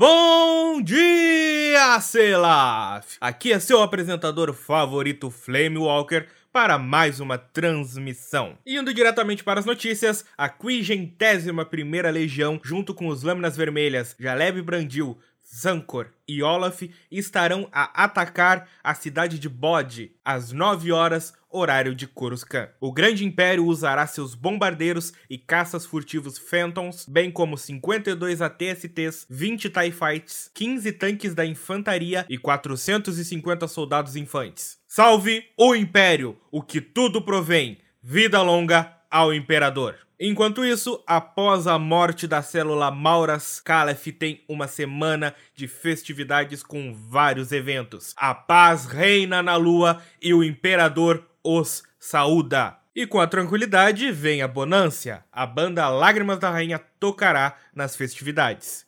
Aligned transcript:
Bom 0.00 0.80
dia, 0.80 2.00
Selaf! 2.00 3.18
Aqui 3.20 3.52
é 3.52 3.60
seu 3.60 3.82
apresentador 3.82 4.50
favorito, 4.54 5.30
Flame 5.30 5.76
Walker, 5.76 6.24
para 6.50 6.78
mais 6.78 7.20
uma 7.20 7.36
transmissão. 7.36 8.56
Indo 8.66 8.94
diretamente 8.94 9.44
para 9.44 9.60
as 9.60 9.66
notícias, 9.66 10.24
a 10.38 10.48
51ª 10.48 12.10
Legião, 12.10 12.58
junto 12.64 12.94
com 12.94 13.08
os 13.08 13.22
Lâminas 13.22 13.58
Vermelhas, 13.58 14.16
Jaleb 14.18 14.62
Brandil, 14.62 15.18
Zancor 15.52 16.08
e 16.28 16.42
Olaf 16.42 16.82
estarão 17.10 17.68
a 17.72 18.04
atacar 18.04 18.68
a 18.84 18.94
cidade 18.94 19.38
de 19.38 19.48
Bod 19.48 20.12
às 20.24 20.52
9 20.52 20.92
horas, 20.92 21.32
horário 21.50 21.94
de 21.94 22.06
Coruscant. 22.06 22.68
O 22.80 22.92
Grande 22.92 23.24
Império 23.24 23.66
usará 23.66 24.06
seus 24.06 24.34
bombardeiros 24.36 25.12
e 25.28 25.36
caças 25.36 25.84
furtivos 25.84 26.38
Phantoms, 26.38 27.04
bem 27.08 27.30
como 27.30 27.58
52 27.58 28.40
ATSTs, 28.40 29.26
20 29.28 29.70
TIE 29.70 29.90
Fights, 29.90 30.50
15 30.54 30.92
tanques 30.92 31.34
da 31.34 31.44
infantaria 31.44 32.24
e 32.28 32.38
450 32.38 33.66
soldados 33.66 34.14
infantes. 34.14 34.78
Salve 34.86 35.44
o 35.56 35.74
Império, 35.74 36.38
o 36.50 36.62
que 36.62 36.80
tudo 36.80 37.20
provém. 37.20 37.78
Vida 38.02 38.40
longa 38.40 38.99
ao 39.10 39.34
Imperador. 39.34 39.96
Enquanto 40.22 40.62
isso, 40.62 41.02
após 41.06 41.66
a 41.66 41.78
morte 41.78 42.26
da 42.26 42.42
célula 42.42 42.90
Mauras, 42.90 43.58
Calef 43.58 44.12
tem 44.12 44.44
uma 44.46 44.68
semana 44.68 45.34
de 45.54 45.66
festividades 45.66 46.62
com 46.62 46.94
vários 46.94 47.52
eventos. 47.52 48.12
A 48.18 48.34
paz 48.34 48.84
reina 48.84 49.42
na 49.42 49.56
lua 49.56 50.02
e 50.20 50.34
o 50.34 50.44
imperador 50.44 51.26
os 51.42 51.82
saúda. 51.98 52.76
E 52.94 53.06
com 53.06 53.18
a 53.18 53.26
tranquilidade 53.26 54.12
vem 54.12 54.42
a 54.42 54.48
bonância. 54.48 55.24
A 55.32 55.46
banda 55.46 55.88
Lágrimas 55.88 56.38
da 56.38 56.50
Rainha 56.50 56.78
tocará 56.78 57.56
nas 57.74 57.96
festividades. 57.96 58.84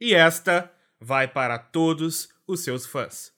E 0.00 0.14
esta 0.14 0.68
vai 1.00 1.28
para 1.28 1.58
todos 1.58 2.28
os 2.44 2.64
seus 2.64 2.84
fãs. 2.84 3.35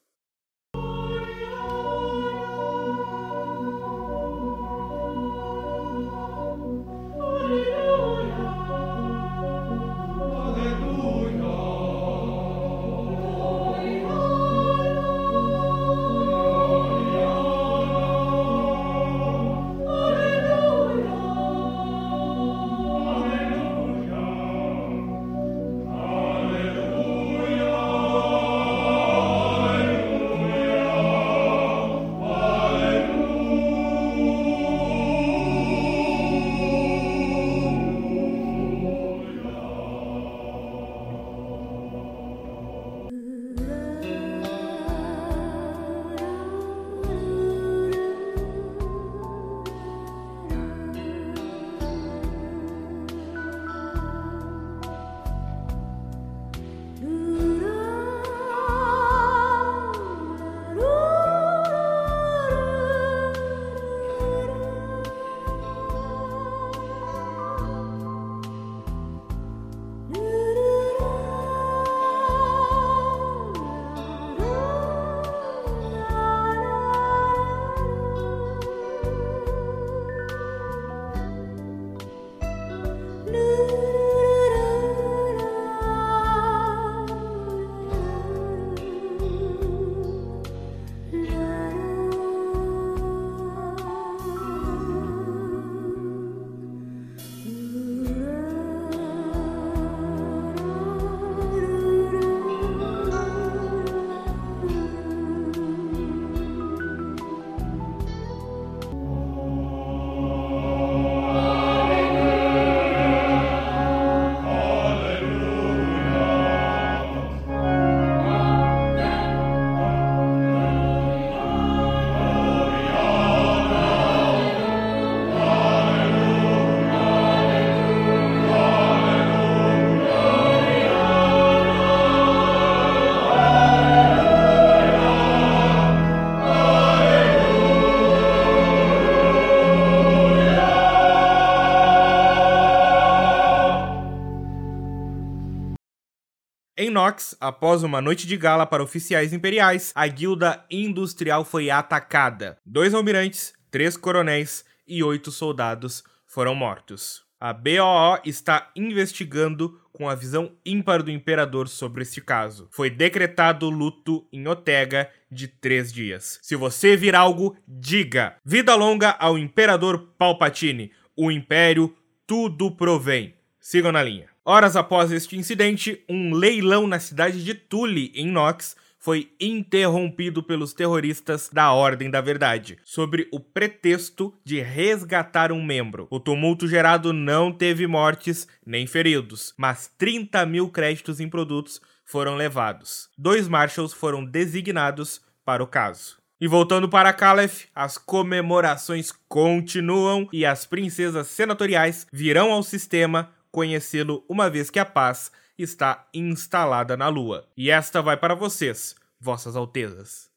Após 147.40 147.82
uma 147.82 148.00
noite 148.00 148.26
de 148.26 148.36
gala 148.36 148.66
para 148.66 148.82
oficiais 148.82 149.32
imperiais, 149.32 149.92
a 149.94 150.06
guilda 150.06 150.64
industrial 150.70 151.44
foi 151.44 151.70
atacada. 151.70 152.58
Dois 152.64 152.92
almirantes, 152.92 153.52
três 153.70 153.96
coronéis 153.96 154.64
e 154.86 155.02
oito 155.02 155.30
soldados 155.30 156.04
foram 156.26 156.54
mortos. 156.54 157.22
A 157.40 157.52
BOO 157.52 158.20
está 158.24 158.70
investigando 158.74 159.80
com 159.92 160.08
a 160.08 160.14
visão 160.14 160.52
ímpar 160.66 161.02
do 161.02 161.10
imperador 161.10 161.68
sobre 161.68 162.02
este 162.02 162.20
caso. 162.20 162.68
Foi 162.70 162.90
decretado 162.90 163.70
luto 163.70 164.26
em 164.32 164.46
Otega 164.46 165.10
de 165.30 165.48
três 165.48 165.92
dias. 165.92 166.38
Se 166.42 166.56
você 166.56 166.96
vir 166.96 167.14
algo, 167.14 167.56
diga. 167.66 168.36
Vida 168.44 168.74
longa 168.74 169.10
ao 169.10 169.38
imperador 169.38 170.14
Palpatine. 170.18 170.92
O 171.16 171.30
império 171.30 171.94
tudo 172.26 172.70
provém. 172.70 173.37
Sigam 173.60 173.92
na 173.92 174.02
linha. 174.02 174.28
Horas 174.44 174.76
após 174.76 175.12
este 175.12 175.36
incidente, 175.36 176.02
um 176.08 176.34
leilão 176.34 176.86
na 176.86 176.98
cidade 176.98 177.44
de 177.44 177.54
Tule, 177.54 178.12
em 178.14 178.26
Nox, 178.26 178.76
foi 178.98 179.30
interrompido 179.40 180.42
pelos 180.42 180.72
terroristas 180.72 181.48
da 181.52 181.72
Ordem 181.72 182.10
da 182.10 182.20
Verdade, 182.20 182.78
sobre 182.84 183.28
o 183.32 183.38
pretexto 183.38 184.34
de 184.44 184.60
resgatar 184.60 185.52
um 185.52 185.62
membro. 185.62 186.06
O 186.10 186.18
tumulto 186.18 186.66
gerado 186.66 187.12
não 187.12 187.52
teve 187.52 187.86
mortes 187.86 188.48
nem 188.66 188.86
feridos, 188.86 189.54
mas 189.56 189.90
30 189.96 190.44
mil 190.46 190.68
créditos 190.68 191.20
em 191.20 191.28
produtos 191.28 191.80
foram 192.04 192.36
levados. 192.36 193.08
Dois 193.16 193.46
marshals 193.46 193.92
foram 193.92 194.24
designados 194.24 195.20
para 195.44 195.62
o 195.62 195.66
caso. 195.66 196.18
E 196.40 196.46
voltando 196.46 196.88
para 196.88 197.12
Caliph, 197.12 197.64
as 197.74 197.98
comemorações 197.98 199.10
continuam 199.28 200.28
e 200.32 200.46
as 200.46 200.64
princesas 200.64 201.26
senatoriais 201.26 202.06
virão 202.12 202.52
ao 202.52 202.62
sistema 202.62 203.32
conhecê-lo 203.50 204.24
uma 204.28 204.48
vez 204.50 204.70
que 204.70 204.78
a 204.78 204.84
paz 204.84 205.30
está 205.58 206.06
instalada 206.14 206.96
na 206.96 207.08
Lua. 207.08 207.48
E 207.56 207.70
esta 207.70 208.00
vai 208.00 208.16
para 208.16 208.34
vocês, 208.34 208.94
Vossas 209.20 209.56
Altezas. 209.56 210.27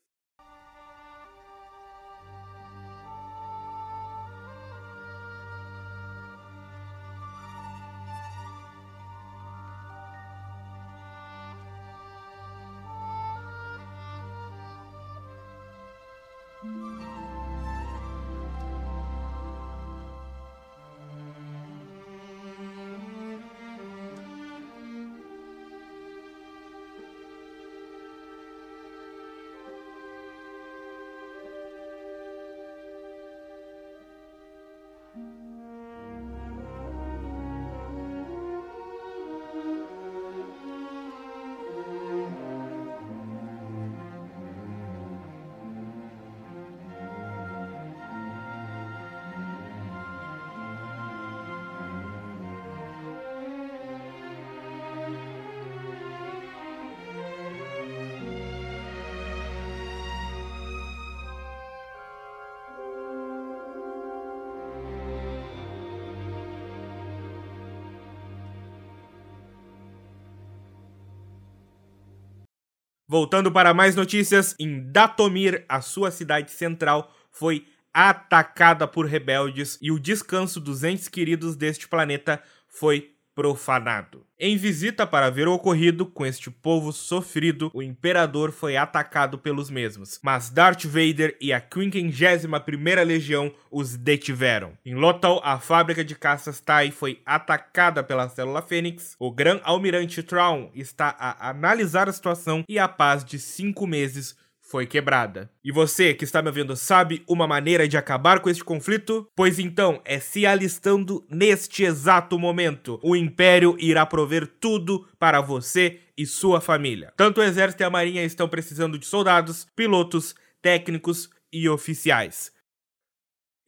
Voltando 73.12 73.52
para 73.52 73.74
mais 73.74 73.94
notícias, 73.94 74.56
em 74.58 74.90
Datomir, 74.90 75.66
a 75.68 75.81
sua 75.81 76.12
cidade 76.12 76.50
central, 76.50 77.13
foi 77.30 77.68
atacada 77.94 78.88
por 78.88 79.06
rebeldes 79.06 79.78
e 79.81 79.92
o 79.92 80.00
descanso 80.00 80.62
dos 80.62 80.81
entes 80.81 81.10
queridos 81.10 81.58
deste 81.58 81.90
planeta 81.90 82.42
foi 82.69 83.12
profanado. 83.36 84.25
Em 84.39 84.57
visita 84.57 85.06
para 85.06 85.30
ver 85.30 85.48
o 85.48 85.54
ocorrido 85.54 86.06
com 86.06 86.25
este 86.25 86.50
povo 86.50 86.92
sofrido, 86.92 87.69
o 87.74 87.81
imperador 87.83 88.51
foi 88.51 88.75
atacado 88.75 89.38
pelos 89.38 89.69
mesmos, 89.69 90.19
mas 90.24 90.50
Darth 90.50 90.86
Vader 90.86 91.38
e 91.39 91.54
a 91.54 91.62
51ª 91.62 93.04
Legião 93.06 93.54
os 93.69 93.95
detiveram. 93.95 94.74
Em 94.86 94.95
Lothal, 94.95 95.39
a 95.44 95.60
fábrica 95.60 96.04
de 96.04 96.16
caças 96.16 96.60
Tai 96.60 96.89
foi 96.92 97.22
atacada 97.25 98.04
pela 98.04 98.28
célula 98.30 98.62
Fênix. 98.62 99.16
O 99.19 99.31
Gran 99.31 99.60
Almirante 99.63 100.24
Traun 100.24 100.69
está 100.74 101.16
a 101.19 101.50
analisar 101.50 102.10
a 102.10 102.13
situação 102.13 102.63
e 102.68 102.80
a 102.80 102.88
paz 102.88 103.24
de 103.24 103.38
cinco 103.38 103.86
meses 103.86 104.36
foi 104.71 104.88
quebrada. 104.88 105.51
E 105.63 105.71
você 105.71 106.13
que 106.13 106.23
está 106.23 106.41
me 106.41 106.47
ouvindo 106.47 106.77
sabe 106.77 107.23
uma 107.27 107.45
maneira 107.45 107.88
de 107.89 107.97
acabar 107.97 108.39
com 108.39 108.50
este 108.50 108.63
conflito? 108.63 109.27
Pois 109.35 109.59
então 109.59 110.01
é 110.06 110.18
se 110.18 110.45
alistando 110.45 111.27
neste 111.29 111.83
exato 111.83 112.39
momento. 112.39 112.97
O 113.03 113.13
Império 113.13 113.75
irá 113.77 114.06
prover 114.06 114.47
tudo 114.47 115.06
para 115.19 115.41
você 115.41 116.00
e 116.18 116.25
sua 116.25 116.62
família. 116.62 117.12
Tanto 117.18 117.41
o 117.41 117.44
Exército 117.44 117.83
e 117.83 117.85
a 117.85 117.89
Marinha 117.89 118.23
estão 118.23 118.47
precisando 118.47 118.97
de 118.97 119.06
soldados, 119.06 119.68
pilotos, 119.75 120.33
técnicos 120.62 121.29
e 121.51 121.68
oficiais. 121.68 122.53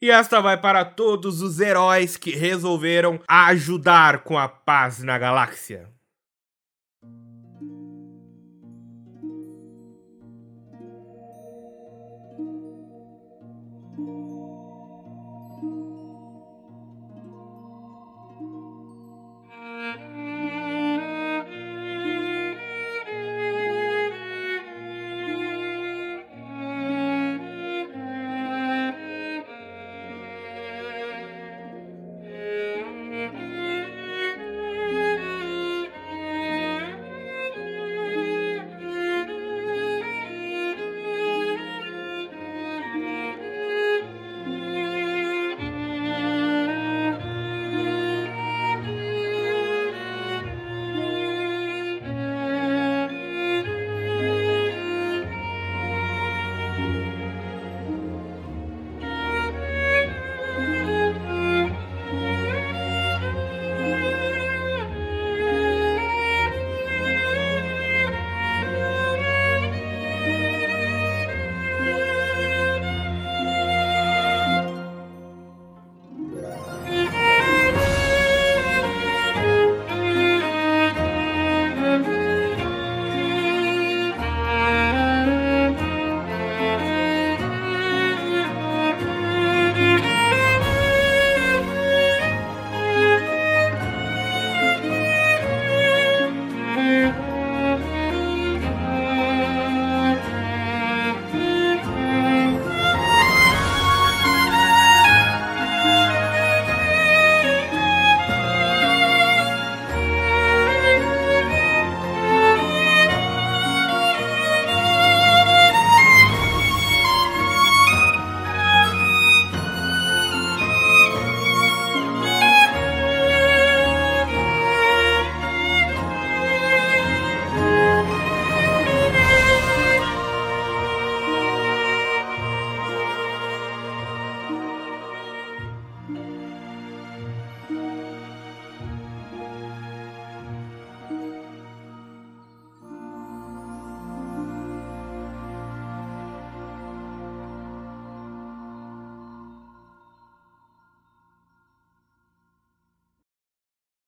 E 0.00 0.10
esta 0.10 0.40
vai 0.40 0.60
para 0.60 0.84
todos 0.84 1.42
os 1.42 1.60
heróis 1.60 2.16
que 2.16 2.30
resolveram 2.30 3.20
ajudar 3.28 4.24
com 4.24 4.38
a 4.38 4.48
paz 4.48 5.02
na 5.02 5.18
galáxia. 5.18 5.93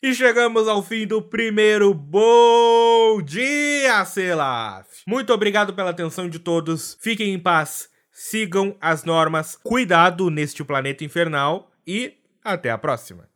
E 0.02 0.12
chegamos 0.12 0.68
ao 0.68 0.82
fim 0.82 1.06
do 1.06 1.22
primeiro 1.22 1.94
Bom 1.94 3.22
Dia, 3.22 4.04
Selaf! 4.04 5.02
Muito 5.06 5.32
obrigado 5.32 5.72
pela 5.72 5.90
atenção 5.90 6.28
de 6.28 6.38
todos. 6.38 6.98
Fiquem 7.00 7.32
em 7.32 7.38
paz, 7.38 7.88
sigam 8.12 8.76
as 8.78 9.04
normas, 9.04 9.56
cuidado 9.56 10.28
neste 10.28 10.62
planeta 10.62 11.02
infernal 11.02 11.70
e 11.86 12.12
até 12.44 12.70
a 12.70 12.76
próxima. 12.76 13.26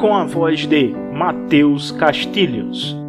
Com 0.00 0.14
a 0.14 0.24
voz 0.24 0.66
de 0.66 0.88
Matheus 1.12 1.92
Castilhos. 1.92 3.03